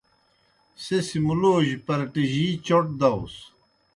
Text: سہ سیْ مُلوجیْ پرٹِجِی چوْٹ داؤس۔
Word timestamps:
سہ 0.83 0.97
سیْ 1.07 1.19
مُلوجیْ 1.25 1.75
پرٹِجِی 1.85 2.47
چوْٹ 2.65 2.85
داؤس۔ 2.99 3.35